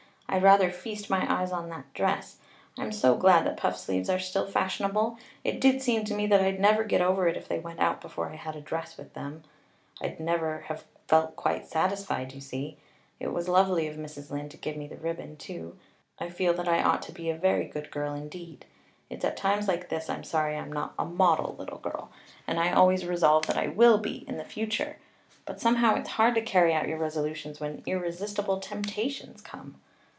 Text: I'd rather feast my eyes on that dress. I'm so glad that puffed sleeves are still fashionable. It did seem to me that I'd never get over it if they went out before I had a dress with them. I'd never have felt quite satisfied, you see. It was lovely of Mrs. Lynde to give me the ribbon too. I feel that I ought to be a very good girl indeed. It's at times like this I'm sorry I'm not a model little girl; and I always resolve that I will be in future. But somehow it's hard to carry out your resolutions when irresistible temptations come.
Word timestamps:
I'd 0.33 0.43
rather 0.43 0.71
feast 0.71 1.09
my 1.09 1.27
eyes 1.29 1.51
on 1.51 1.67
that 1.71 1.93
dress. 1.93 2.37
I'm 2.79 2.93
so 2.93 3.17
glad 3.17 3.45
that 3.45 3.57
puffed 3.57 3.77
sleeves 3.79 4.07
are 4.09 4.17
still 4.17 4.47
fashionable. 4.47 5.17
It 5.43 5.59
did 5.59 5.81
seem 5.81 6.05
to 6.05 6.13
me 6.13 6.25
that 6.27 6.39
I'd 6.39 6.57
never 6.57 6.85
get 6.85 7.01
over 7.01 7.27
it 7.27 7.35
if 7.35 7.49
they 7.49 7.59
went 7.59 7.81
out 7.81 7.99
before 7.99 8.29
I 8.29 8.35
had 8.37 8.55
a 8.55 8.61
dress 8.61 8.95
with 8.95 9.13
them. 9.13 9.43
I'd 10.01 10.21
never 10.21 10.61
have 10.69 10.85
felt 11.05 11.35
quite 11.35 11.67
satisfied, 11.67 12.31
you 12.31 12.39
see. 12.39 12.77
It 13.19 13.33
was 13.33 13.49
lovely 13.49 13.87
of 13.87 13.97
Mrs. 13.97 14.31
Lynde 14.31 14.51
to 14.51 14.57
give 14.57 14.77
me 14.77 14.87
the 14.87 14.95
ribbon 14.95 15.35
too. 15.35 15.77
I 16.17 16.29
feel 16.29 16.53
that 16.53 16.69
I 16.69 16.81
ought 16.81 17.01
to 17.03 17.11
be 17.11 17.29
a 17.29 17.35
very 17.35 17.65
good 17.65 17.91
girl 17.91 18.13
indeed. 18.13 18.65
It's 19.09 19.25
at 19.25 19.35
times 19.35 19.67
like 19.67 19.89
this 19.89 20.09
I'm 20.09 20.23
sorry 20.23 20.55
I'm 20.55 20.71
not 20.71 20.93
a 20.97 21.03
model 21.03 21.57
little 21.59 21.79
girl; 21.79 22.09
and 22.47 22.57
I 22.57 22.71
always 22.71 23.05
resolve 23.05 23.47
that 23.47 23.57
I 23.57 23.67
will 23.67 23.97
be 23.97 24.23
in 24.29 24.41
future. 24.45 24.95
But 25.45 25.59
somehow 25.59 25.95
it's 25.95 26.11
hard 26.11 26.35
to 26.35 26.41
carry 26.41 26.73
out 26.73 26.87
your 26.87 26.99
resolutions 26.99 27.59
when 27.59 27.83
irresistible 27.85 28.61
temptations 28.61 29.41
come. 29.41 29.75